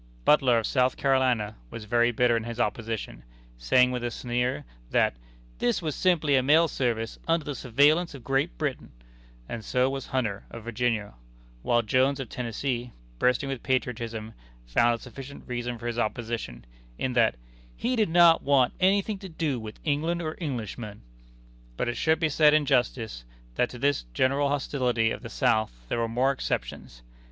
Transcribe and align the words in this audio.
Butler, 0.25 0.57
of 0.57 0.65
South 0.65 0.97
Carolina, 0.97 1.57
was 1.69 1.85
very 1.85 2.11
bitter 2.11 2.35
in 2.35 2.43
his 2.45 2.59
opposition 2.59 3.21
saying, 3.59 3.91
with 3.91 4.03
a 4.03 4.09
sneer, 4.09 4.65
that 4.89 5.13
"this 5.59 5.79
was 5.79 5.93
simply 5.93 6.35
a 6.35 6.41
mail 6.41 6.67
service 6.67 7.19
under 7.27 7.45
the 7.45 7.53
surveillance 7.53 8.15
of 8.15 8.23
Great 8.23 8.57
Britain" 8.57 8.93
and 9.47 9.63
so 9.63 9.91
was 9.91 10.07
Hunter, 10.07 10.43
of 10.49 10.63
Virginia; 10.63 11.13
while 11.61 11.83
Jones, 11.83 12.19
of 12.19 12.29
Tennessee, 12.29 12.93
bursting 13.19 13.47
with 13.47 13.61
patriotism, 13.61 14.33
found 14.65 14.95
a 14.99 15.03
sufficient 15.03 15.43
reason 15.45 15.77
for 15.77 15.85
his 15.85 15.99
opposition, 15.99 16.65
in 16.97 17.13
that 17.13 17.35
"he 17.75 17.95
did 17.95 18.09
not 18.09 18.41
want 18.41 18.73
anything 18.79 19.19
to 19.19 19.29
do 19.29 19.59
with 19.59 19.79
England 19.83 20.19
or 20.19 20.35
Englishmen!" 20.41 21.03
But 21.77 21.87
it 21.87 21.95
should 21.95 22.19
be 22.19 22.27
said 22.29 22.55
in 22.55 22.65
justice, 22.65 23.23
that 23.53 23.69
to 23.69 23.77
this 23.77 24.05
general 24.15 24.49
hostility 24.49 25.11
of 25.11 25.21
the 25.21 25.29
South 25.29 25.85
there 25.89 25.99
were 25.99 26.07
some 26.11 26.29
exceptions. 26.33 27.03